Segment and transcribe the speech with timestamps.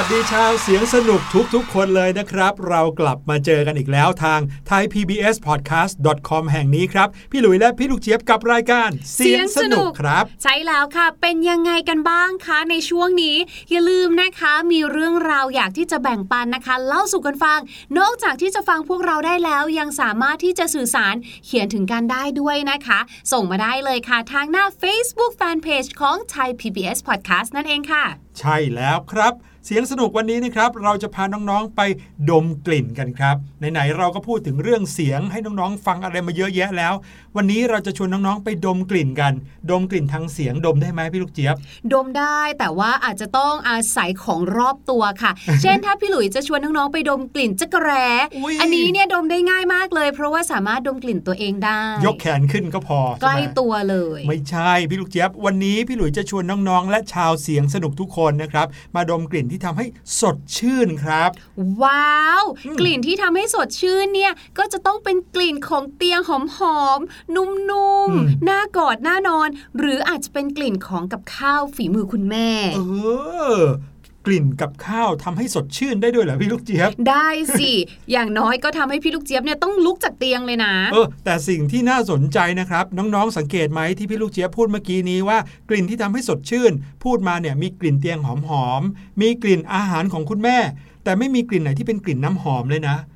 [0.00, 1.20] วัสดีชาวเสียงสนุก
[1.54, 4.40] ทุกๆ คนเลยนะครับ เรากลับมาเจอกันอีกแล้วทาง
[4.70, 13.36] thaipbspodcast.com แห่งนี้ครับ พี่หลุยและพี่ลูกเจี๊ยบกับรายการเสียงสนุกครับ ใช่แล้วค่ะ เป็นยังไงกันบ้างคะในช่วงนี้
[13.70, 17.58] อย่าลืมนะคะมีเรื่องราวอยากที่จะแบ่งปันนะคะ เล่าสู่กันฟัง
[17.98, 21.14] นอกจากที่จะฟังพวกเราได้แล้วยังสามารถที่จะสื่อสาร
[21.46, 22.98] เขียนถึงกันได้ด้วยนะคะ
[23.32, 28.04] ส่งมาได้เลยค่ะ ทางหน้า Facebook Fanpage ของ Thai PBS Podcast นั่นเองค่ะ
[28.38, 29.34] ใช่แล้วครับ
[29.68, 31.80] เสียงสนุกวันนี้นะครับเราจะพาน้องๆไป
[32.30, 33.36] ดมกลิ่นกันครับ
[33.72, 36.94] ไหนๆเราก็พูดถึงเรื่องเสียงให้น้องๆฟังอะไรมาเยอะแยะแล้ว
[37.36, 39.32] วันนี้เราจะชวนน้องๆไปดมกลิ่นกัน
[39.70, 41.54] ดมกลิ่นทางเสียงดมได้ไหมพี่ลูกเจี๊ยบ
[41.92, 45.30] ดมได้แต่ว่าอาจจะต้องอาศัยของรอบตัวค่ะ
[45.62, 58.66] เช่นถ้าพี่หลุยจะชวนน้องๆไปดมกลิ่นจักรแร้อุ๊ยอันนี้เนี่ยดมได้ง่ายมากเลย เพราะว่าสามารถดมกลิ่นตัวเองได้ ยกแขนขึ้นก็พอใกล้ช่ไหมตัวเลย ไม่ใช่พี่ลูกเจี๊ยบ วันนี้พี่หลุยจะชวนน้องๆ และชาวเสียงสนุกทุกคนนะครับ
[58.96, 59.86] มาดมกลิ่นที่ทำให้
[60.20, 61.30] สดชื่นครับ
[61.82, 66.30] ว้าวอืมกลิ่นที่ทำให้สดชื่นเนี่ยก็จะต้องเป็นกลิ่นของเตียงห
[66.78, 69.48] อมๆนุ่มๆน่ากอดน่านอน
[69.78, 72.80] หรืออาจจะเป็นกลิ่นของกับข้าวฝีมือคุณแม่ เอ
[73.56, 73.60] อ
[74.26, 77.28] กลิ่นกับข้าวทำให้สดชื่นได้ด้วยเหรอพี่ลูกเจี๊ยบ ได้
[77.58, 77.70] สิ
[78.12, 85.38] อย่างน้อยก็ทำให้พี่ลูกเจี๊ยบเนี่ยต้องลุกจากเตียงเลยนะ เออ แต่สิ่งที่น่าสนใจนะครับ น้องๆสังเกตไหมที่พี่ลูกเจี๊ยบพูดเมื่อกี้นี้ว่า
[85.68, 86.72] กลิ่นที่ทำให้สดชื่น
[87.04, 88.28] พูดมาเนี่ยมีกลิ่นเตียงห
[88.66, 90.58] อมๆมีกลิ่นอาหารของคุณแม่
[91.04, 93.15] แต่ไม่มีกลิ่นไหนที่เป็นกลิ่นน้ำหอมเลยนะอ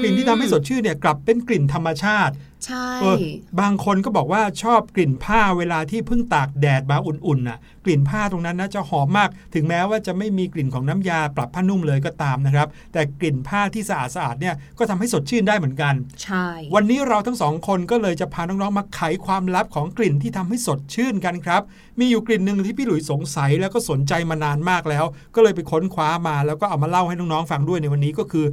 [0.00, 2.34] กลิ่นที่ทำให้สดชื่นเนี่ยกลับเป็นกลิ่นธรรมชาติ
[2.66, 3.16] ใช่เออ
[3.60, 21.62] บางคนก็บอกว่าชอบกลิ่นผ้าเวลาที่เพิ่งตากแดดมาอุ่นๆน่ะ กลิ่นผ้าตรงนั้นนะจะหอมมาก ถึงแม้ว่าจะไม่มีกลิ่นของน้ำยาปรับผ้านุ่มเลยก็ตามนะครับ แต่กลิ่นผ้าที่สะอาดสะอาดๆเนี่ยก็ทำให้สดชื่นได้เหมือนกัน ใช่ วันนี้เราทั้งสองคนก็เลยจะพาน้องๆมาไขความลับของกลิ่นที่ทำให้สดชื่นกันครับ
[21.98, 25.04] มีอยู่กลิ่นหนึ่งที่พี่หลุยสงสัยแล้วก็สนใจมานานมากแล้ว
[25.34, 28.46] ก็เลยไปค้นคว้ามาแล้วก็เอามาเล่าให้น้องๆฟังด้วยในวันนี้ก็คือ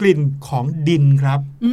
[0.00, 1.72] กลิ่นของดินครับอื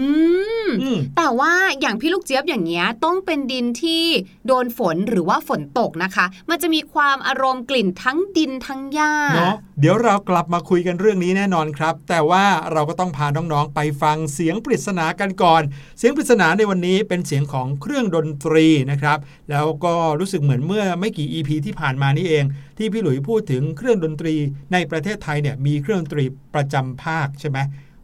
[0.67, 4.03] มอืม แต่ว่าอย่างพี่ลูกเจี๊ยบอย่างเงี้ยต้องเป็นดินที่
[4.47, 15.61] โดนฝนหรือว่าฝนตกนะคะ มันจะมีความอารมณ์กลิ่นทั้งดินทั้งหญ้า เนาะเดี๋ยวเรากลับมาคุยกันเรื่องนี้แน่นอนครับ แต่ว่าเราก็ต้องพาน้องๆ ไปฟังเสียงปริศนากันก่อน
[15.97, 19.17] เสียงปริศนาในวันนี้เป็นเสียงของเครื่องดนตรีนะครับ
[19.49, 22.45] แล้วก็รู้สึกเหมือนเมื่อไม่กี่ EP ที่ผ่านมานี่เอง
[22.77, 24.35] ที่พี่หลุยพูดถึงเครื่องดนตรี
[24.73, 26.23] ในประเทศไทยเนี่ยมีเครื่องดนตรี
[26.53, 27.59] ประจำภาคใช่ไหม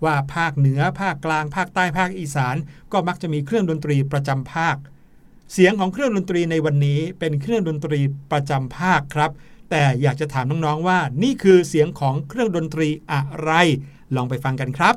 [0.06, 2.56] ว่าภาคเหนือภาคกลาง ภาคใต้ภาคอีสาน
[2.92, 4.78] ก็มักจะมีเครื่องดนตรีประจำภาค
[5.54, 8.00] เสียงของเครื่องดนตรีในวันนี้เป็นเครื่องดนตรี
[8.31, 9.31] ประจำภาคครับ
[9.69, 13.51] แต่อยากจะถามน้องๆว่า นี่คือเสียงของเครื่องดนตรีอะไร
[14.16, 14.96] ลองไปฟังกันครับ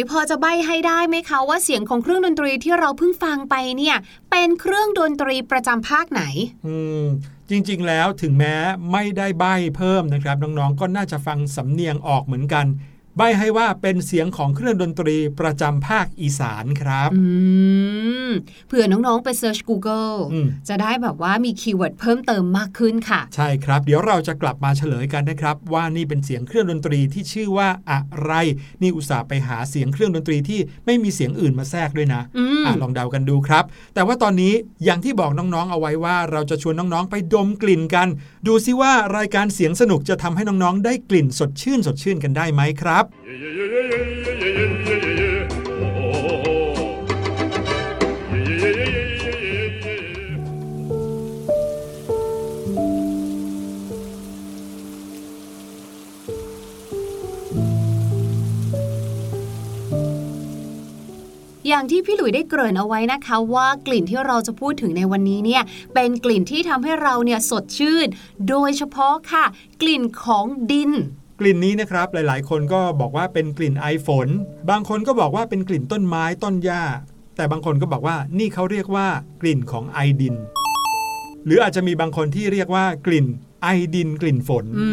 [0.00, 3.96] ยพอจะใบให้ได้ไหมคะว่าเสียงของเครื่องดนตรีที่เราเพิ่งฟังไปเนี่ย
[4.30, 6.22] เป็นเครื่องดนตรีประจำภาคไหน
[6.66, 7.04] อืม
[7.50, 8.54] จริง ๆ แล้วถึงแม้
[8.92, 9.44] ไม่ได้ใบ
[9.76, 12.66] เพิ่มนะครับ น้องๆ ก็น่าจะฟังสำเนียงออกเหมือนกัน
[13.16, 17.22] ใบให้ว่าเป็นเสียงของเครื่องดนตรีประจำภาคอีสานครับอื
[18.28, 18.30] ม
[18.66, 28.32] เผื่อน้อง ๆ ไปเซิร์ช Google อืมจะได้แบบว่ามี keyword เพิ่มเติมมากขึ้นค่ะ ใช่ครับ เดี๋ยวเราจะกลับมาเฉลยกันนะครับ ว่านี่เป็นเสียงเครื่องดนตรีที่ชื่อว่าอะไร
[28.82, 34.52] นี่อุตส่าห์ไปหาเสียงเครื่องดนตรีที่ไม่มีเสียงอื่นมาแทรกด้วยนะอืมอะลองเดากันดูครับ แต่ว่าตอนนี้
[34.84, 38.08] อย่างที่บอกน้องๆเอาไว้ว่า เราจะชวนน้องๆไปดมกลิ่นกัน
[38.46, 42.99] ดูซิว่ารายการเสียงสนุกจะทำให้น้องๆได้กลิ่นสดชื่นสดชื่นกันได้ไหมครับ
[61.70, 65.62] อย่างที่พี่หลุยได้เกริ่นเอาไว้นะคะว่ากลิ่นที่เราจะพูดถึงในวันนี้เนี่ย
[65.94, 68.06] เป็นกลิ่นที่ทำให้เราเนี่ยสดชื่น
[68.48, 69.44] โดยเฉพาะค่ะ
[69.82, 70.90] กลิ่นของดิน
[71.42, 74.28] กลิ่นนี้นะครับหลายๆ คนก็บอกว่าเป็นกลิ่นไอฝน
[74.70, 76.84] บางคนก็บอกว่าเป็นกลิ่นต้นไม้ต้นหญ้า
[77.36, 79.06] แต่บางคนก็บอกว่านี่เขาเรียกว่า
[79.40, 80.34] กลิ่นของไอดิน
[81.44, 83.26] หรืออาจจะมีบางคนที่เรียกว่ากลิ่น
[83.62, 84.86] ไอดินกลิ่นฝนอื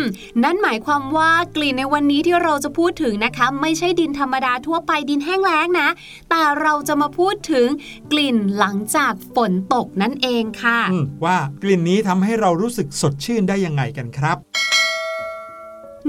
[0.00, 0.02] ม
[0.42, 5.88] นั่นหมายความว่ากลิ่นในวันนี้ที่เราจะพูดถึงนะคะ ไม่ใช่ดินธรรมดาทั่วไปดินแห้งแล้งนะ
[6.30, 7.66] แต่เราจะมาพูดถึง
[8.12, 14.38] กลิ่นหลังจากฝนตกนั่นเองค่ะอืมว่ากลิ่นนี้ทำให้เรารู้สึกสดชื่นได้ยังไงกันครับ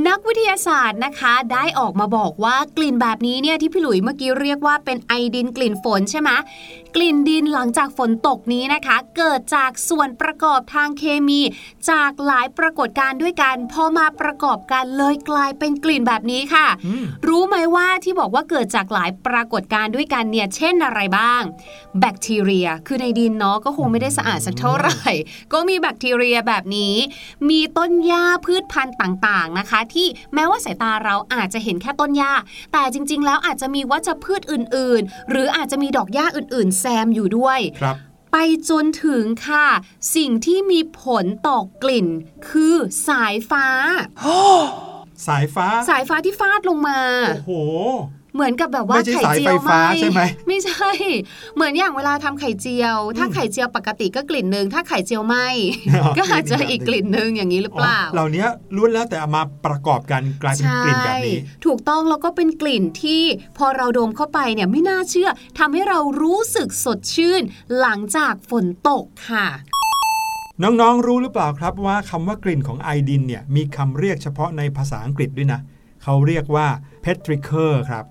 [0.08, 6.30] นักวิทยาศาสตร์นะคะได้ออกมาบอกว่ากลิ่นแบบนี้เนี่ยที่พี่หลุยเมื่อกี้เรียกว่าเป็นไอดินกลิ่นฝนใช่ไหม
[6.96, 11.42] กลิ่นดินหลังจากฝนตกนี้นะคะ เกิดจากส่วนประกอบทางเคมี
[11.90, 21.42] จากหลายปรากฏการณ์ด้วยกันพอมาประกอบกันเลยกลายเป็นกลิ่นแบบนี้ค่ะอืมรู้ไหมว่าที่บอกว่าเกิดจากหลายปรากฏการณ์ด้วยกันเนี่ยเช่นอะไรบ้าง
[22.00, 25.00] แบคทีเรีย คือในดินเนาะก็คงไม่ได้สะอาดสักเท่าไหร่
[25.54, 26.96] ก็มีแบคทีเรียแบบนี้
[27.50, 32.34] มีต้นหญ้าพืชพันธุ์ต่างๆนะคะที่แม้ว่าสายตาเราอาจจะเห็นแค่ต้นหญ้า
[32.74, 37.96] แต่จริง ๆ แล้วอาจจะมีวัชพืชอื่น ๆ หรืออาจจะมีดอกหญ้าอื่น ๆ แซมอยู่ด้วยครับ
[38.32, 38.38] ไป
[38.70, 39.68] จนถึงค่ะ
[40.16, 42.08] สิ่งที่มีผลต่อกลิ่น
[42.50, 42.76] คือ
[43.08, 43.68] สายฟ้า
[45.28, 47.00] สายฟ้า สายฟ้าที่ฟาดลงมา
[47.30, 47.52] โอ้โห
[48.36, 50.90] เหมือนกับแบบว่าไม่ใช่ไข่สายเจีไฟยวฟ้าไหมใช่ไหมไม่ใช่
[51.56, 55.38] เหมือนอย่างเวลาทำไข่เจียว ถ้าไข่เจียวปกติก็กลิ่นหนึ่งถ้าไข่เจียวไหม
[55.94, 63.22] อ๋อก็อาจจะกลิ่นอีอีกกแบบหนึ่งกลิ่นหนึ่งอย่างนี้หรือเปล่าอ๋อเหล่านี้ล้วนแล้วแต่เอามาประกอบกันกลายเป็นกลิ่นแบบนี้ถูกต้องแล้วก็เป็นกลิ่นที่
[63.58, 67.42] พอเราดมเข้าไปเนี่ยไม่น่าเชื่อทำให้เรารู้สึกสดชื่น
[67.80, 69.48] หลังจากฝนตกค่ะ
[70.64, 75.60] น้องๆ รู้หรือเปล่าครับว่าคำว่ากลิ่นของไอดินเนี่ยมีคำเรียกเฉพาะในภาษาอังกฤษด้วยนะ
[76.04, 76.68] เขาเรียกว่า
[77.04, 78.06] petrichor ครับ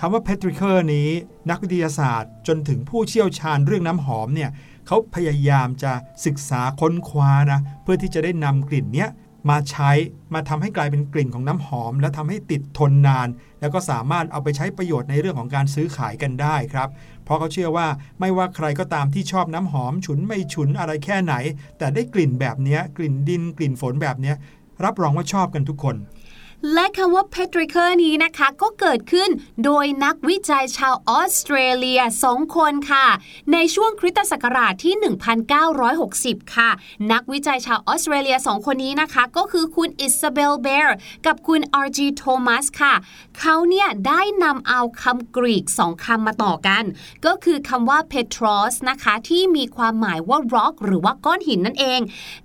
[0.00, 1.08] คำว่า petrichor นี้
[1.50, 4.50] นักวิทยาศาสตร์จนถึงผู้เชี่ยวชาญเรื่องน้ำหอมเนี่ย
[4.86, 5.92] เขาพยายามจะ
[6.26, 9.10] ศึกษาค้นคว้านะเพื่อที่จะได้นำกลิ่นเนี้ย
[9.50, 9.90] มาใช้
[10.34, 13.28] มาทำให้กลายเป็นกลิ่นของน้ำหอม และทำให้ติดทนนาน
[13.60, 16.88] แล้วก็สามารถเอาไปใช้ประโยชน์ในเรื่องของการซื้อขายกันได้ครับ
[17.24, 17.86] เพราะเขาเชื่อว่า
[18.20, 21.34] ไม่ว่าใครก็ตามที่ชอบน้ำหอม ฉุนไม่ฉุนอะไรแค่ไหน
[21.78, 24.36] แต่ได้กลิ่นแบบเนี้ยกลิ่นดินกลิ่นฝนแบบเนี้ย
[24.84, 25.96] รับรองว่าชอบกันทุกคน
[26.74, 29.30] และคำว่า p e t r i c e r นี้นะคะ ก็เกิดขึ้น
[29.64, 33.06] โดยนักวิจัยชาวออสเตรเลีย2คนค่ะ
[33.52, 34.94] ในช่วงคริสตศักราชที่
[35.74, 36.70] 1960 ค่ะ
[37.12, 40.96] นักวิจัยชาวออสเตรเลีย2คนนี้นะคะ ก็คือคุณอิซาเบลเบร์
[41.26, 41.98] กับคุณ R.G.
[42.22, 42.94] Thomas ค่ะ
[43.38, 46.84] เขาเนี่ยได้นำเอาคำกรีก2คำมาต่อกัน
[47.26, 52.00] ก็คือคำว่า petros นะคะ ที่มีความหมายว่า rock หรือว่าก้อนหินนั่นเอง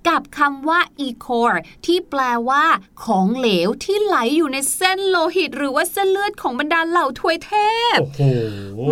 [0.07, 1.51] กับคำว่า ichor
[1.85, 2.65] ที่แปลว่า
[3.03, 7.53] ของเหลวที่ไหลอยู่ในเส้นโลหิต หรือว่าเส้นเลือดของบรรดาเหล่าทวยเท
[7.95, 8.21] พ โอ้โห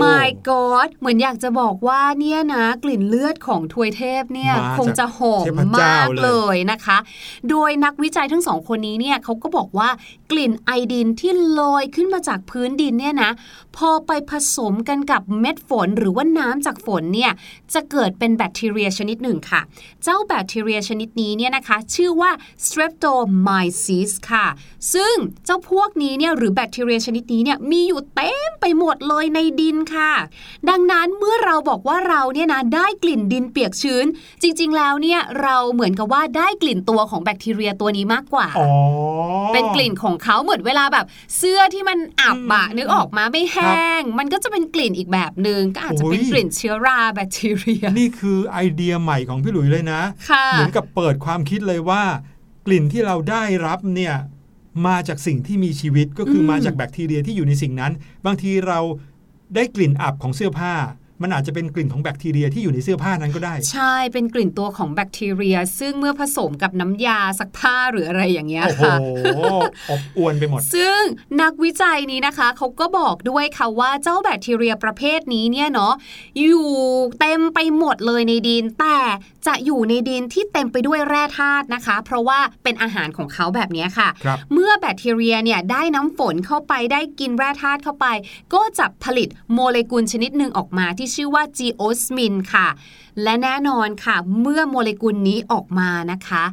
[0.01, 6.97] My God เหมือนอยากจะบอกว่าเนี่ยนะกลิ่นเลือดของทวยเทพเนี่ยมาคงจะหอเทมพเจ้ามากเลย เลยนะคะ
[7.49, 9.89] โดยนักวิจัยทั้งสองคนนี้เนี่ยเขาก็บอกว่า
[10.31, 13.31] กลิ่นไอดินที่ลอยขึ้นมาจากพื้นดินเนี่ยนะ
[13.77, 17.31] พอไปผสมกันกับเม็ดฝนหรือว่าน้ำจากฝนเนี่ย
[17.73, 19.61] จะเกิดเป็นแบคทีเรียชนิดหนึ่งค่ะ
[20.03, 22.31] เจ้าแบคทีเรียชนิดนี้เนี่ยนะคะ ชื่อว่า
[22.65, 24.47] streptomyces ค่ะ
[24.93, 25.00] ซึ่ง
[25.46, 30.12] เจ้าพวกนี้เนี่ยหรือแบคทีเรียชนิดนี้เนี่ยมีอยู่เต็มไปหมดเลยในดินค่ะ
[30.70, 34.05] ดังนั้นเมื่อเราบอกว่าเราเนี่ยนะได้กลิ่นดินเปียกชื้น
[34.41, 38.70] จริง ๆ แล้วเนี่ยเราเหมือนกับว่าได้กลิ่นตัวของแบคทีเรียตัวนี้มากกว่าอ๋อ
[39.53, 41.05] เป็นกลิ่นของเขาเหมือนเวลาแบบ
[41.38, 52.03] เสื้อที่มันอับอะอืมนึกออกมาไม่แห้ง มันก็จะเป็นกลิ่นอีกแบบหนึ่งก็อาจจะเป็นโอ้ยกลิ่นเชื้อราแบคทีเรีย นี่คือไอเดียใหม่ของพี่หลุยเลยนะค่ะเหมือนกับเปิดความคิดเลยว่า
[52.65, 54.15] กลิ่นที่เราได้รับเนี่ย
[54.87, 57.91] มาจากสิ่งที่มีชีวิตก็คืออมมาจากแบคทีเรียที่อยู่ในสิ่งนั้น
[58.25, 58.79] บางทีเรา
[59.55, 60.73] ได้กลิ่นอับของเสื้อผ้า
[61.23, 68.95] มันอาจจะเป็นกลิ่นของแบคทีเรียที่อยู่ในเสื้อผ้านั้นก็ได้ ใช่เป็นกลิ่นตัวของแบคทีเรีย ซึ่งเมื่อผสมกับน้ำยาซักผ้าหรืออะไรอย่างเงี้ยโอ้โหค่ะ
[69.89, 71.01] อบอวนไปหมด ซึ่ง
[71.41, 75.93] นักวิจัยนี้นะคะเขาก็บอกด้วยค่ะว่าเจ้าแบคทีเรียประเภทนี้เนี่ยเนาะ
[76.39, 76.69] อยู่
[77.19, 78.97] เต็มไปหมดเลยในดิน แต่
[79.47, 88.07] จะอยู่ในดินที่เต็มไปด้วยแร่ธาตุนะคะ เพราะว่าเป็นอาหารของเขาแบบเนี้ยค่ะครับเมื่อแบคทีเรียเนี่ยได้น้ำฝนเข้าไปได้กินแร่ธาตุเข้าไป
[88.53, 92.67] ก็จะผลิตโมเลกุลชนิดหนึ่งออกมาที่ชื่อว่า geosmin ค่ะ
[93.23, 96.43] และแน่นอนค่ะ เมื่อโมเลกุลนี้ออกมานะคะ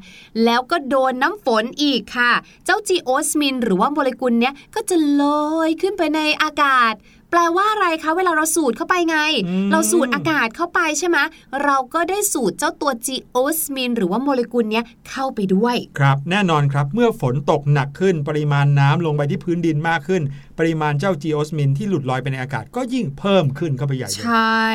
[0.45, 2.33] แล้วก็โดนน้ำฝนอีกค่ะ
[2.65, 6.95] เจ้า geosmin หรือว่าโมเลกุลเนี้ยก็จะลอยขึ้นไปในอากาศ
[7.31, 11.19] แปลว่าอะไรคะเวลาเราสูดเข้าไปไงอืมเราสูดอากาศเข้าไปใช่ไหม
[11.65, 20.23] เราก็ได้สูดเจ้าตัว geosmin หรือว่าโมเลกุลเนี้ยเข้าไปด้วย ครับแน่นอนครับเมื่อฝนตกหนักขึ้นปริมาณน้ำลงไปที่พื้นดินมากขึ้น
[20.59, 24.67] ปริมาณเจ้าจีโอสมินที่หลุดลอยไปในอากาศก็ยิ่งเพิ่มขึ้นเข้าไปใหญ่เลยใช่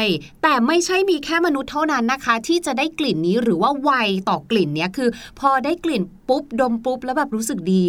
[0.43, 3.91] แต่ไม่ใช่มีแค่มนุษย์เท่านั้นนะคะ ที่จะได้กลิ่นนี้หรือว่าไว
[4.29, 5.09] ต่อกลิ่นเนี้ยคือ
[5.39, 7.83] พอได้กลิ่นปุ๊บ ดมปุ๊บ แล้วแบบรู้สึกดี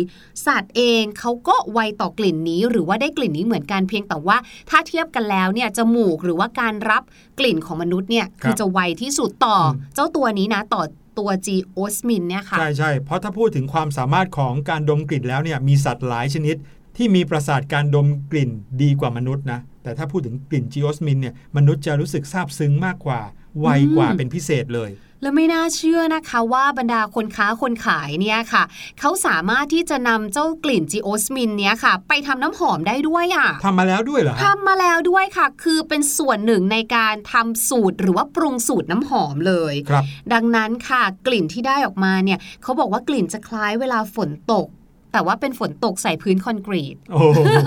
[0.47, 4.37] สัตว์เองเขาก็ไวต่อกลิ่นนี้ หรือว่าได้กลิ่นนี้เหมือนกันเพียงแต่ว่า
[4.71, 7.03] ถ้าเทียบกันแล้วเนี่ยจมูกหรือว่าการรับ
[7.39, 10.83] กลิ่นของมนุษย์เนี่ยคือจะไวที่สุดต่ออเจ้าตัวนี้นะต่อ
[11.19, 16.57] ตัว G โอสมินเนี่ยค่ะ ใช่ใช่เพราะถ้าพูดถึงความสามารถของการดมกลิ่นแล้วเนี่ยมีสัตว์หลายชนิด
[16.97, 18.51] ที่มีประสาทการดมกลิ่น
[18.83, 23.21] ดีกว่ามนุษย์นะ แต่ถ้าพูดถึงกลิ่น geosmin เนี่ยมนุษย์จะรู้สึกซาบซึ้งมากกว่า
[23.61, 24.91] ไวกว่าเป็นพิเศษเลย
[25.23, 28.63] แล้วไม่น่าเชื่อนะคะว่าบรรดาคนค้าคนขายเนี่ยค่ะ
[29.01, 44.69] เขาสามารถที่จะนำเจ้ากลิ่น geosmin เนี้ยค่ะ ไปทำน้ำหอมได้ด้วยอะทำมาแล้วด้วยเหรอฮะทำมาแล้วด้วยค่ะ คือเป็นส่วนหนึ่งในการทำสูตรหรือว่าปรุงสูตรน้ำหอมเลยครับดังนั้นค่ะกลิ่นที่ได้ออกมาเนี่ยเขาบอกว่ากลิ่นจะคล้ายเวลาฝนตก
[45.15, 47.21] แต่ว่าเป็นฝนตกใส่พื้นคอนกรีตโอ้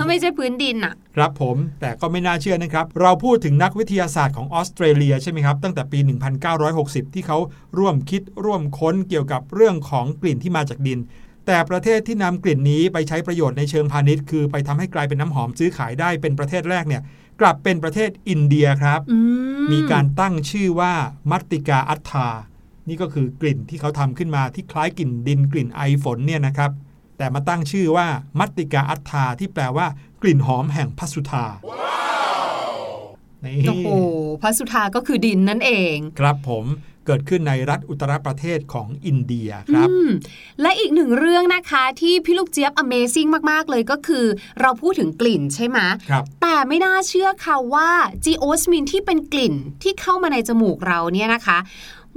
[0.08, 5.98] ไม่ใช่พื้นดินอะครับผมแต่ก็ไม่น่าเชื่อนะครับ เราพูดถึงนักวิทยาศาสตร์ของออสเตรเลียใช่ไหมครับ ตั้งแต่ปี
[6.56, 7.38] 1960 ที่เขา
[7.78, 10.98] ร่วมคิดร่วมค้นเกี่ยวกับเรื่องของกลิ่นที่มาจากดิน
[11.46, 17.02] แต่ประเทศที่นำกลิ่นนี้ไปใช้ประโยชน์ในเชิงพาณิชย์ คือไปทำให้กลายเป็นน้ำหอมซื้อขายได้เป็นประเทศแรกเนี่ย
[17.40, 19.18] กลับเป็นประเทศอินเดียครับอื
[19.64, 20.92] มมีการตั้งชื่อว่า
[21.30, 22.28] มัตติกาอัตทา
[22.88, 26.70] นี่ก็คือกลิ่นที่เขาทำขึ้นมาที่คล้ายกลิ่นดินกลิ่นไอฝนเนี่ยนะครับ
[27.18, 28.06] แต่มาตั้งชื่อว่า
[28.38, 29.86] มัตติกาอัตทาที่แปลว่า
[30.22, 31.44] กลิ่นหอมแห่งพัสุธา
[33.44, 33.88] นี่โอ้โห
[34.42, 36.64] พระสุธาก็คือดินนั่นเอง ครับผม
[37.06, 40.08] เกิดขึ้นในรัฐอุตรประเทศของอินเดียครับอืม
[40.60, 44.24] และอีกหนึ่งเรื่องนะคะที่พี่ลูกเจี๊ยบ Amazing มาก ๆ เลยก็คือ
[44.60, 45.78] เราพูดถึงกลิ่นใช่ไหม
[46.10, 47.90] ครับ แต่ไม่น่าเชื่อค่ะว่า
[48.24, 51.58] จีโอสมินที่เป็นกลิ่นที่เข้ามาในจมูกเราเนี่ยนะคะ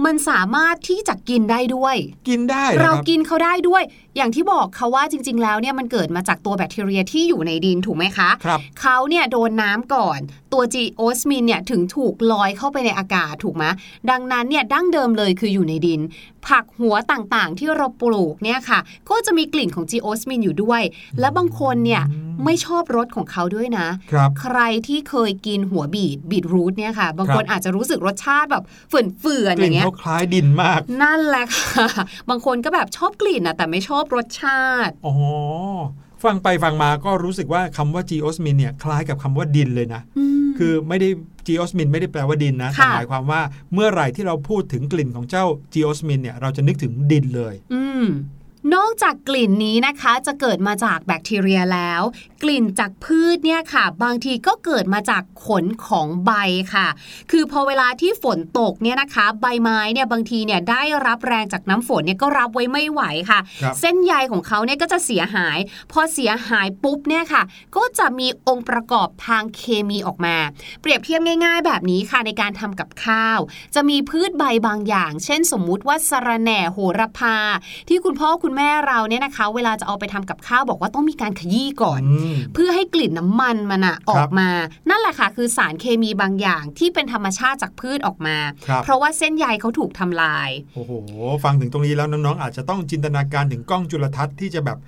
[0.05, 1.95] มันสามารถที่จะกินได้ด้วย
[2.29, 3.83] กินได้หอเราคบกินเขาได้ด้วย
[4.17, 10.19] อย่างที่บอกเขาว่าจริง ๆ แล้วเนี่ยมันเกิดมาจากตัวแบคทีเรียที่อยู่ในดินถูกไหมคะครับเขาเนี่ยโดนน้ำก่อน
[10.53, 13.63] ตัว geosmin เนี่ยถึงถูกลอยเข้าไปในอากาศถูกไหม
[14.09, 16.01] ดังนั้นเนี่ยดั้งเดิมเลยคืออยู่ในดิน
[16.47, 20.81] ผักหัวต่างๆ ที่เราปลูกเนี่ยค่ะ ก็จะมีกลิ่นของ geosmin อยู่ด้วย
[21.19, 22.03] และบางคนเนี่ย
[22.45, 31.87] ไม่ชอบรสของเขาด้วยนะครับใครที่เคยกินหัวบีทบีทรูทเนี่ยค่ะ บางคนครับอาจจะรู้สึกรสชาติแบบเฝื่อนๆกลิ่นย่างเงี้ยเขาคล้ายดินมาก นั่นแหละค่ะ
[32.29, 35.15] บางคนก็แบบชอบกลิ่นนะแต่ไม่ชอบรสชาติอ๋อ
[36.23, 40.01] ฟังไปฟังมาก็รู้สึกว่าคำว่า geosmin เนี่ยคล้ายกับคำว่าดินเลยนะ
[40.57, 41.09] คือไม่ได้
[41.47, 43.41] geosmin ไม่ได้แปลว่าดินนะแต่ค่ะหมายความว่า
[43.73, 48.05] เมื่อไหร่ที่เราพูดถึงกลิ่นของเจ้า geosmin เนี่ยเราจะนึกถึงดินเลยอืม
[48.75, 52.01] นอกจากกลิ่นนี้นะคะจะเกิดมาจากแบคทีเรียแล้ว
[52.43, 56.31] กลิ่นจากพืชเนี่ยค่ะ บางทีก็เกิดมาจากขนของใบ
[56.73, 56.87] ค่ะ
[57.31, 65.57] คือพอเวลาที่ฝนตกเนี่ยนะคะ ใบไม้เนี่ยบางทีเนี่ยได้รับแรงจากน้ำฝนเนี่ยก็รับไว้ไม่ไหวค่ะครับเส้นใยของเขาเนี่ยก็จะเสียหาย
[65.91, 67.43] พอเสียหายปุ๊บเนี่ยค่ะ
[67.75, 70.35] ก็จะมีองค์ประกอบทางเคมีออกมา
[70.81, 73.39] เปรียบเทียบง่าย ๆ แบบนี้ค่ะในการทำกับข้าว
[73.75, 77.37] จะมีพืชใบบางอย่าง เช่น สมมุติว่าสะระแหน่โหระพา
[77.89, 84.49] ที่คุณพ่อคุณแม่เราเนี่ยนะคะ เวลาจะเอาไปทำกับข้าวบอกว่าต้องมีการขยี้ก่อนอืมเพื่อให้กลิ่นน้ำมันมันอะออกมา
[84.89, 88.37] นั่นแหละค่ะ คือสารเคมีบางอย่างที่เป็นธรรมชาติจากพืชออกมา
[88.67, 90.91] ครับเพราะว่าเส้นใยเขาถูกทำลาย โอ้โห
[91.43, 94.79] ฟังถึงตรงนี้แล้วน้องๆอาจจะต้องจินตนาการถึงกล้องจุลทรรศน์ที่จะแบบ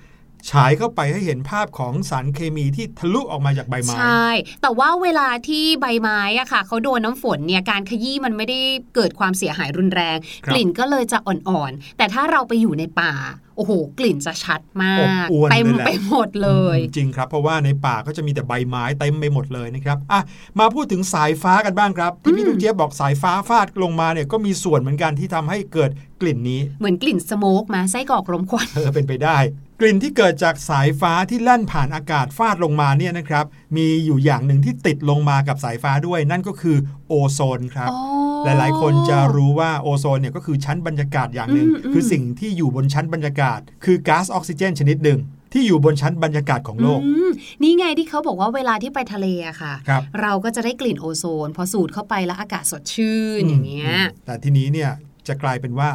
[0.50, 4.28] ฉายเข้าไปให้เห็นภาพของสารเคมีที่ทะลุออกมาจากใบไม้ ใช่
[4.62, 8.60] แต่ว่าเวลาที่ใบไม้อะค่ะเขาโดนน้ำฝนเนี่ยการขยี้มันไม่ได้
[8.94, 13.14] เกิดความเสียหายรุนแรงครับกลิ่นก็เลยจะอ่อนๆ แต่ถ้าเราไปอยู่ในป่า
[13.56, 20.20] โอ้โหกลิ่นจะชัดมาอบกอวนเต็มเลยแหละไปหมดเลย จริงครับ เพราะว่าในป่าก็จะมีแต่ใบไม้เต็มไปหมดเลยนะครับอะ
[20.58, 25.90] มาพูดถึงสายฟ้ากันบ้างครับที่พี่อืมลูกเจี๊ยบบอกสายฟ้าฟาดลงมาเนี่ยก็มีส่วนเหมือนกันที่ทำให้เกิด
[26.20, 29.38] กลิ่นนี้เหมือนกลิ่นสโมกมาไส้กรอกรมควันเออเป็นไปได้
[29.80, 33.44] กลิ่นที่เกิดจากสายฟ้าที่แล่นผ่านอากาศฟาดลงมาเนี่ยนะครับ
[33.76, 36.76] มีอยู่อย่างหนึ่งที่ติดลงมากับสายฟ้าด้วย นั่นก็คือ
[37.08, 45.20] โอโซนครับอ๋อหลายๆ คนจะรู้ว่าโอโซนเนี่ยก็คือชั้นบรรยากาศอย่างหนึ่งอืมอืมคือสิ่งที่อยู่บนชั้นบรรยากาศ คือก๊าซออกซิเจนชนิดหนึ่ง
[45.52, 47.30] ที่อยู่บนชั้นบรรยากาศของโลกอืม
[47.62, 54.90] นี่ไงที่เขาบอกว่าเวลาที่ไปทะเลอะค่ะครับเราก็จะได้กลิ่นโอโซน พอสูดเข้าไปแล้วอากาศสดชื่นอย่างเงี้ยมแต่ทีนี้เนี่ย
[55.28, 55.88] จะกลายเป็นว่า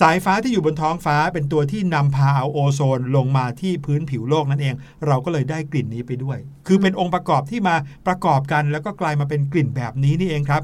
[0.00, 4.74] สายฟ้าที่อยู่บนท้องฟ้าเป็นตัวที่นำพาเอาโอโซนลงมาที่พื้นผิวโลกนั่นเอง
[5.06, 7.74] เราก็เลยได้กลิ่นนี้ไปด้วย คือเป็นองค์ประกอบที่มา
[8.06, 10.62] ประกอบกันแล้วก็กลายมาเป็นกลิ่นแบบนี้นี่เองครับ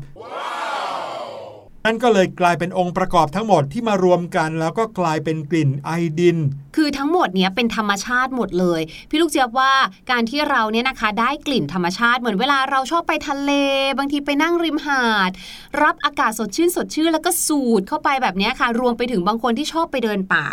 [1.86, 6.38] นั่นก็เลยกลายเป็นองค์ประกอบทั้งหมดที่มารวมกัน แล้วก็กลายเป็นกลิ่นไอดิน
[6.76, 9.72] คือทั้งหมดเนี้ยเป็นธรรมชาติหมดเลย พี่ลูกเจี๊ยบว่า
[10.10, 13.52] การที่เราเนี่ยนะคะ ได้กลิ่นธรรมชาติเหมือนเวลาเราชอบไปทะเล
[13.98, 15.30] บางทีไปนั่งริมหาด
[15.82, 20.46] รับอากาศสดชื่นสดชื่นแล้วก็สูดเข้าไปแบบนี้ค่ะ รวมไปถึงบางคนที่ชอบไปเดินป่า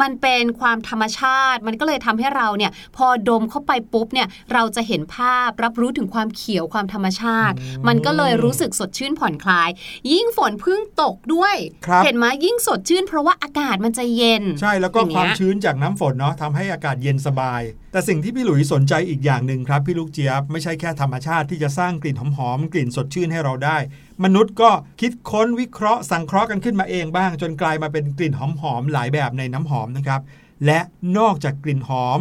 [0.00, 7.54] มันเป็นความธรรมชาติ มันก็เลยทำให้เราเนี่ยพอดมเข้าไปปุ๊บเนี่ยเราจะเห็นภาพรับรู้ถึงความเขียวความธรรมชาติ
[7.88, 9.68] มันก็เลยรู้สึกสดชื่นผ่อนคลาย
[10.12, 23.76] ยิ่งฝนเพิ่งตกด้วยครับเห็นไหมยิ่งสดชื่น เพราะว่าอากาศมันจะเย็น ใช่แล้วก็อย่างคเงี้วายมชื้นจากน้ำฝนเนาะทำให้อากาศเย็นสบาย แต่สิ่งที่พี่หลุยสนใจอีกอย่างหนึ่งครับพี่ลูกเจี๊ยบไม่ใช่แค่ธรรมชาติที่จะสร้างกลิ่นหอมๆกลิ่นสดชื่นให้เราได้
[24.24, 30.20] มนุษย์ก็คิดค้นวิเคราะห์สังเคราะห์กันขึ้นมาเองบ้าง จนกลายมาเป็นกลิ่นหอมๆหลายแบบในน้ำหอมนะครับ
[30.66, 30.78] และ
[31.18, 32.20] นอกจากกลิ่นหอม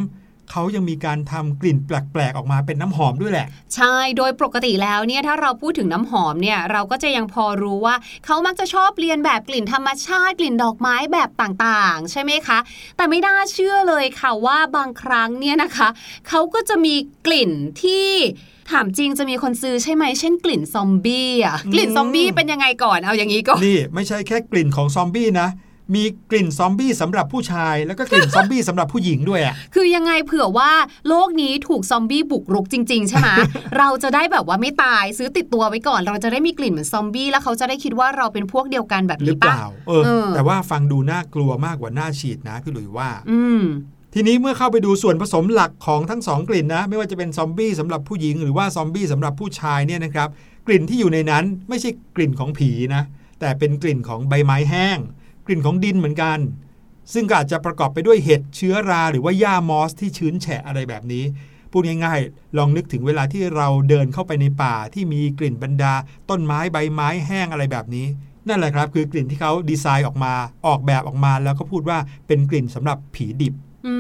[0.52, 12.60] เขายังมีการทำกลิ่นแปลกๆ ออกมาเป็นน้ำหอมด้วยแหละ ใช่ โดยปกติแล้วเนี่ยถ้าเราพูดถึงน้ำหอมเนี่ยเราก็จะยังพอรู้ว่า เขามักจะชอบเรียนแบบกลิ่นธรรมชาติกลิ่นดอกไม้แบบต่างๆ ใช่ไหมคะ
[12.98, 15.90] แต่ไม่น่าเชื่อเลยค่ะว่าบางครั้งเนี่ยนะคะ
[16.28, 17.52] เขาก็จะมีกลิ่น
[17.84, 18.10] ที่
[18.72, 25.50] ถามจริงจะมีคนซื้อใช่ไหมเช่นกลิ่นซอมบี้อะกลิ่นซอมบี้เป็นยังไงก่อนเอาอย่างนี้ก่อนนี่ไม่ใช่แค่กลิ่นของซอมบี้นะ
[25.96, 30.72] มีกลิ่นซอมบี้สำหรับผู้ชาย แล้วก็กลิ่นซอมบี้สำหรับผู้หญิงด้วยอะคือยังไงเผื่อว่า
[31.08, 33.30] โลกนี้ถูกซอมบี้บุกรุกจริง ๆ ใช่ไหม
[33.78, 43.64] เราจะได้แบบว่าไม่ตายซื้อติดตัวไว้ก่อน เราจะได้มีกลิ่นเหมือนซอมบี้แล้วเขาจะได้คิดว่าเราเป็นพวกเดียวกันแบบหรือนี้เปปะล่าเออเออ แต่ว่าฟังดูน่ากลัวมากกว่าน่าฉีดนะพี่หลุยว่า อืม
[44.14, 50.30] ทีนี้เมื่อเข้าไปดูส่วนผสมหลักของทั้งสองกลิ่นนะ ไม่ว่าจะเป็นซอมบี้สำหรับผู้หญิงหรือว่าซอมบี้สำหรับผู้ชายเนี่ยนะครับ
[50.68, 53.04] กลิ่นที่อยู่ในนั้นไม่ใช่กลิ่นของผีนะ
[53.40, 54.98] แต่เป็นกลิ่นของใบไม้แห้ง
[55.46, 56.40] กลิ่นของดินเหมือนกัน
[57.14, 61.24] ซึ่งอาจจะประกอบไปด้วยเห็ดเชื้อรา หรือว่าหญ้ามอสที่ชื้นแฉะอะไรแบบนี้
[61.72, 65.94] พูดง่ายๆ ลองนึกถึงเวลาที่เราเดินเข้าไปในป่าที่มีกลิ่นบรรดา
[66.30, 68.08] ต้นไม้ใบไม้แห้งอะไรแบบนี้
[68.48, 70.34] นั่นแหละครับคือกลิ่นที่เขาดีไซน์ออกมา
[70.68, 71.98] ออกแบบออกมาแล้วก็พูดว่า
[72.28, 73.54] เป็นกลิ่นสำหรับผีดิบ
[73.86, 73.94] อื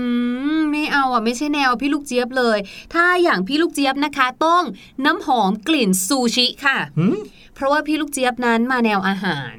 [0.58, 2.58] มไม่เอาอะไม่ใช่แนวพี่ลูกเจี๊ยบเลย
[2.94, 4.63] ถ้าอย่างพี่ลูกเจี๊ยบนะคะ ต้อง
[5.06, 7.17] น้ำหอมกลิ่นซูชิค่ะหืม
[7.56, 9.56] เพราะว่าพี่ลูกเจี๊ยบนั้นมาแนวอาหาร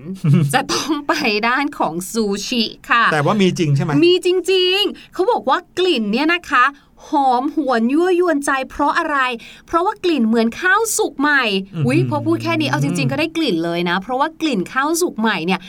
[0.54, 1.12] จะต้องไป
[1.48, 6.64] ด้านของซูชิค่ะ แต่ว่ามีจริงใช่ไหมมีจริง ๆเขาบอกว่ากลิ่นเนี่ยนะคะ
[7.10, 9.18] หอมหวนยั่วยวนใจเพราะอะไร
[9.66, 11.44] เพราะว่ากลิ่นเหมือนข้าวสุกใหม่
[11.86, 15.60] อุ้ยพอพูดแค่นี้เอาจริง ๆ ก็ได้กลิ่นเลยนะ เพราะว่ากลิ่นข้าวสุกใหม่เนี่ย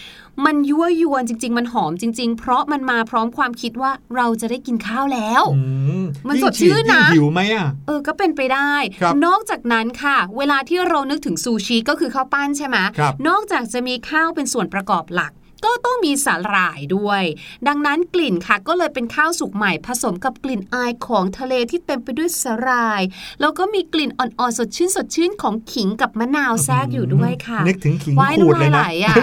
[0.46, 5.62] มันยั่วยวนจริง ๆ มันหอมจริง ๆ เพราะมันมาพร้อมความคิดว่าเราจะได้กินข้าวแล้วอื
[6.02, 15.32] มมันยิ่งสดชื่นนะฉียิ่งหิวไหมอะเออก็เป็นไปได้ครับนอกจากนั้นค่ะ เวลาที่เรานึกถึงซูชิก็คือข้าวปั้นใช่ไหมครับนอกจากจะมีข้าวเป็นส่วนประกอบหลัก
[15.66, 17.24] ก็ต้องมีสาหร่ายด้วย
[17.68, 23.02] ดังนั้นกลิ่นค่ะก็เลยเป็นข้าวสุกใหม่ผสมกับกลิ่นอายของทะเลที่เต็มไปด้วยสาหร่าย
[23.42, 29.16] แล้วก็มีกลิ่นอ่อนๆสดชื่นสดชื่นของขิงกับมะนาวแทรกอยู่ด้วยค่ะนึกถึงขิงว้ายขูดน้ำเลลายยไหลนะอะ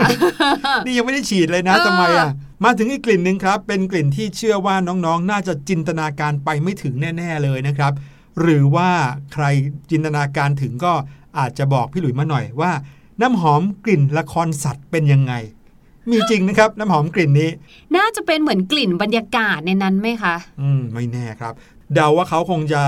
[0.85, 2.29] นี่ยังไม่ได้ฉีดเลยนะเออทำไมอะ
[2.65, 7.93] มาถึงอีกกลิ่นหนึ่งครับ เป็นกลิ่นที่เชื่อว่าน้องๆ น่าจะจินตนาการไปไม่ถึงแน่ ๆ เลยนะครับ
[8.41, 8.91] หรือว่า
[9.33, 9.45] ใคร
[9.91, 10.93] จินตนาการถึงก็
[11.39, 12.73] อาจจะบอกพี่หลุยมาหน่อยว่า
[13.21, 15.33] น้ำหอมกลิ่นละครสัตว์เป็นยังไง
[16.13, 17.51] มีจริงนะครับน้ำหอมกลิ่นนี้
[17.97, 21.55] น่าจะเป็นเหมือนกลิ่นบรรยากาศในนั้นไหมคะ อืมไม่แน่ครับ
[21.95, 22.83] เดาว่าเขาคงจะ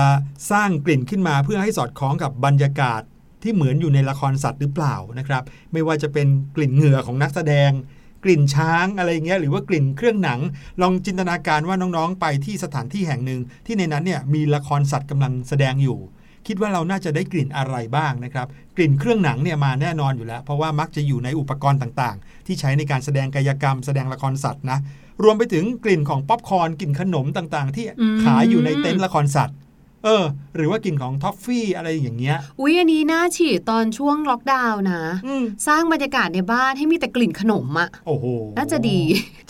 [0.51, 3.01] สร้างกลิ่นขึ้นมาเพื่อให้สอดคล้องกับบรรยากาศ
[3.43, 7.71] ที่เหมือนอยู่ในละครสัตว์หรือเปล่านะครับ ไม่ว่าจะเป็นกลิ่นเหงื่อของนักแสดง
[8.23, 10.39] กลิ่นช้างอะไรเงี้ยหรือว่ากลิ่นเครื่องหนัง
[10.81, 15.99] ลองจินตนาการว่าน้องๆ ไปที่สถานที่แห่งหนึ่งที่ในนั้นเนี่ยมีละครสัตว์กำลังแสดงอยู่
[16.47, 24.79] คิดว่าเราน่าจะได้กลิ่นอะไรบ้างนะครับ กลิ่นเครื่องหนังเนี่ยมาแน่นอนอยู่แล้ว เพราะว่ามักจะอยู่ในอุปกรณ์ต่างๆ ที่ใช้ในการแสดงกายกรรม แสดงละครสัตว์นะ
[25.23, 29.57] รวมไปถึงกลิ่นของป๊อปคอร์นกลิ่นขนมต่างๆ ที่อืมขายอยู่ในเต็นท์ละครสัตว์
[30.05, 30.25] เออ
[30.55, 38.25] หรือว่ากลิ่นของท็อฟฟี่อะไรอย่างเงี้ย อุ๊ยอันนี้น่าฉีดตอนช่วงล็อกดาวน์นะอืมสร้างบรรยากาศในบ้านให้มีแต่กลิ่นขนมอะโอ้โห
[38.57, 38.99] น่าจะดี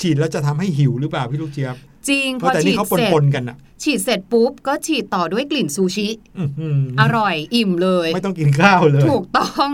[0.01, 1.75] ฉีดแล้วจะทำให้หิวหรือเปล่าพี่ลูกเจี๊ยบ
[2.09, 9.71] จริงเพพอราะแต่ฉีนี่ดเขาเสร็จปนๆกันอะฉีดเสร็จปุ๊บ ก็ฉีดต่อด้วยกลิ่นซูชิอื้อหืออร่อยอิ่มเลย ไม่ต้องกินข้าวเลย ถูกต้อง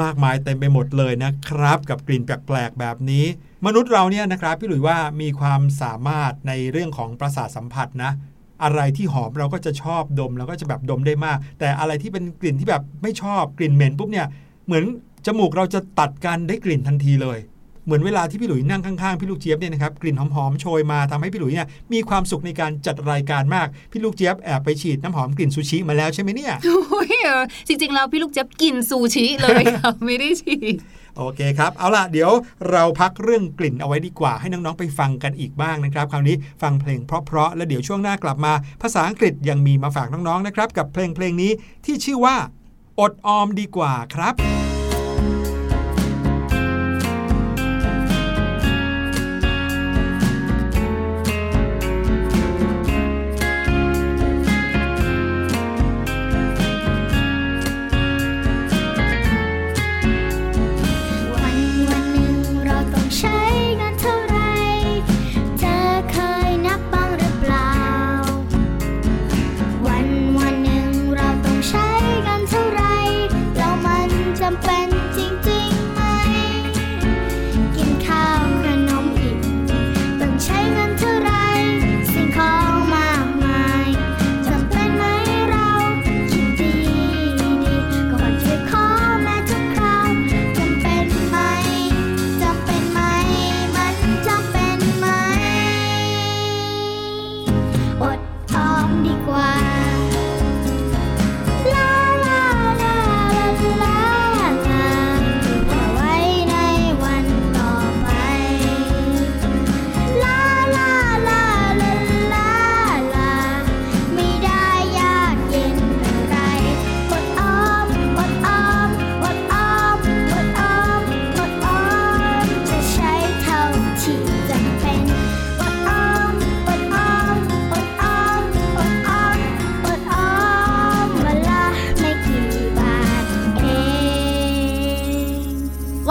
[0.00, 3.24] มากมายเต็มไปหมดเลยนะครับ กับกลิ่นแปลกๆแบบนี้
[3.66, 8.12] มนุษย์เราเนี่ยนะครับ พี่หลุยว่ามีความสามารถในเรื่องของประสาทสัมผัสนะ
[8.62, 14.26] อะไรที่หอมเราก็จะชอบดมเราก็จะแบบดมได้มาก แต่อะไรที่เป็นกลิ่นที่แบบไม่ชอบกลิ่นเหม็นปุ๊บเนี่ย
[14.66, 14.84] เหมือน
[15.26, 17.38] จมูกเราจะตัดกันได้กลิ่นทันทีเลย
[17.88, 26.52] เหมือนเวลาที่พี่หลุยนั่งข้างๆพี่ลูกเจี๊ยบเนี่ยนะครับกลิ่นหอมๆโชยมาทำให้พี่หลุยเนี่ยมีความสุขในการจัดรายการมากพี่ลูกเจี๊ยบแอบไปฉีดน้ำหอมกลิ่นซูชิมาแล้วใช่ไหมเนี่ย
[26.90, 30.76] โอ้ยเออจริงๆแล้วพี่ลูกเจี๊ยบกินซูชิเลยค่ะไม่ได้ฉีด
[31.16, 32.30] โอเคครับ เอาล่ะ เดี๋ยว
[32.70, 41.52] เราพักเรื่องกลิ่นเอาไว้ดีกว่า ให้น้อง ๆ ไปฟังกันอีกบ้างนะครับ คราวนี้ฟังเพลงเพราะ ๆ แล้วเดี๋ยวช่วงหน้ากลับมา ภาษาอังกฤษยังมีมาฝากน้อง ๆ นะครับ กับเพลงเพลงนี้
[41.86, 42.36] ที่ชื่อว่า
[43.00, 44.34] อดออมดีกว่าครับ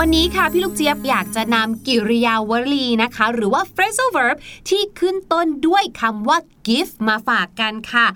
[0.02, 4.38] วันนี้ค่ะพี่ลูกเจี๊ยบอยากจะนำกิริยาวลีนะคะ หรือว่า phrasal verb
[4.70, 8.08] ที่ขึ้นต้นด้วยคำว่า give มาฝากกันค่ะ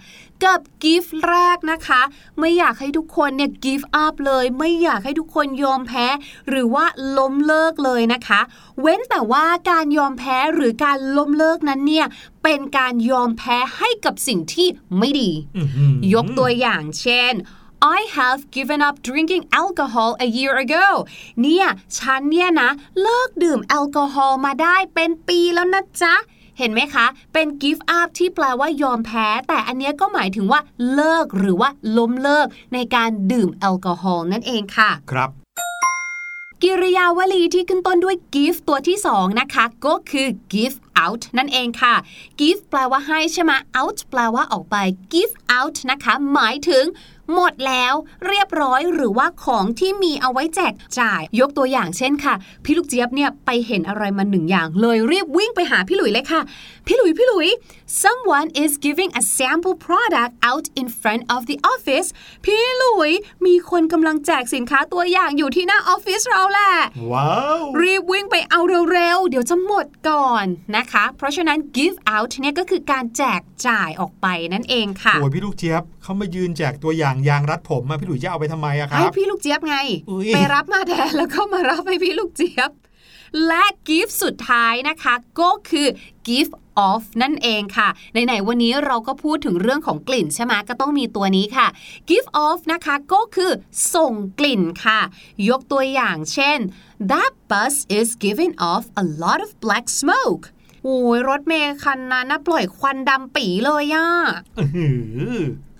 [0.43, 2.01] กับ give แรกนะคะ
[2.39, 6.07] ไม่อยากให้ทุกคนเนี่ย give up เลย ไม่อยากให้ทุกคนยอมแพ้
[6.49, 6.85] หรือว่า
[7.17, 8.41] ล้มเลิกเลยนะคะ
[8.81, 12.05] เว้นแต่ว่าการยอมแพ้หรือการล้มเลิกนั้นเนี่ย
[12.43, 14.67] เป็นการยอมแพ้ให้กับสิ่งที่
[14.97, 17.33] ไม่ดีอื้อหือยกตัวอย่างเช่น
[17.83, 20.87] I have given up drinking alcohol a year ago
[21.41, 21.65] เนี่ย
[21.97, 22.69] ฉันเนี่ยนะ
[23.01, 26.15] เลิกดื่มแอลกอฮอล์มาได้เป็นปีแล้วนะจ๊ะ
[26.57, 30.59] เห็นไหมคะ เป็น give up ที่แปลว่ายอมแพ้ แต่อันเนี้ยก็หมายถึงว่า
[30.93, 35.29] เลิกหรือว่าล้มเลิกในการดื่มแอลกอฮอล์นั่นเองค่ะ ครับ
[36.65, 41.95] กิริยาวลีที่ขึ้นต้นด้วย give ตัวที่ 2 นะคะ ก็คือ give out นั่นเองค่ะ
[42.39, 44.75] give แปลว่าให้ใช่ไหม out แปลว่าออกไป
[45.13, 46.83] give out นะคะ หมายถึง
[47.33, 47.93] หมดแล้ว
[48.27, 56.41] เรียบร้อยหรือว่าของที่มีเอาไว้แจกจ่าย ยกตัวอย่างเช่นค่ะ พี่ลูกเจี๊ยบเนี่ยไปเห็นอะไรมาหนึ่งอย่างเลยรีบวิ่งไปหาพี่หลุยเลยค่ะ
[56.91, 57.49] พี่หลุยพี่หลุย
[58.03, 62.07] someone is giving a sample product out in front of the office
[62.45, 63.11] พี่หลุย
[63.45, 66.71] มีคนกำลังแจกสินค้าตัวอย่างอยู่ที่หน้าออฟฟิศเราแหละ
[67.11, 68.59] ว้าว รีบวิ่งไปเอา
[68.93, 70.45] เร็วๆ เดี๋ยวจะหมดก่อน
[70.77, 79.75] นะคะ เพราะฉะนั้น give out เนี่ยก็คือการแจกจ่ายออกไปนั่นเองค่ะ โอ้ยพี่ลูกเจี๊ยบเขามายืนแจกตัวอย่างยางรัดผมมาพี่หลุยจะเอาไปทำไมอะคให้รับพี่ลูกเจี๊ยบไง
[80.09, 82.71] อุ๊ย ไปรับมาแทนแล้วก็มารับให้พี่ลูกเจี๊ยบ
[83.47, 85.87] และ give สุดท้ายนะคะ ก็คือ
[86.27, 86.51] give
[86.89, 91.67] off นั่นเองค่ะไหนๆวันนี้เราก็พูดถึงเรื่องของกลิ่นใช่ไหมก็ต้องมีตัวนี้ค่ะ
[92.09, 93.51] give off นะคะก็คือ
[93.95, 94.99] ส่งกลิ่นค่ะ
[95.49, 96.57] ยกตัวอย่างเช่น
[97.11, 100.43] that bus is giving off a lot of black smoke
[100.83, 104.07] โอ้ยรถเมล์คันนั้นนะปล่อยควันดำปีเลยอะ
[104.59, 104.87] อื้อหื
[105.35, 105.39] อ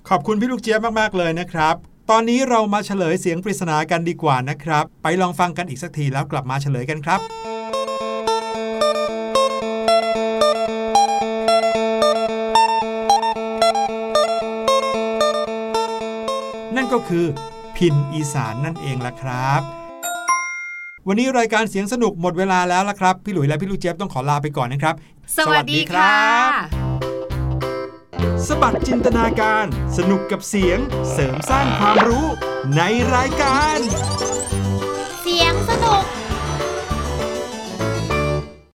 [0.09, 1.75] ขอบคุณพี่ลูกเจี๊ยบมาก ๆ เลยนะครับ
[2.09, 7.50] ตอนนี้เรามาเฉลยเสียงปริศนากันดีกว่านะครับ ไปลองฟังกันอีกสักทีแล้วกลับมาเฉลยกันครับ
[16.93, 17.25] ก็คือ
[17.75, 19.61] พินอีสานนั่นเองล่ะครับ
[21.07, 24.95] วันนี้รายการเสียงสนุกหมดเวลาแล้วละครับ พี่หลุยและพี่ลูกเจี๊ยบต้องขอลาไปก่อนนะครับ
[25.37, 26.15] สวัสดีค่ะ
[28.47, 29.65] สบัดจินตนาการ
[29.97, 30.79] สนุกกับเสียง
[31.11, 32.25] เสริมสร้างความรู้
[32.75, 32.81] ใน
[33.15, 33.77] รายการ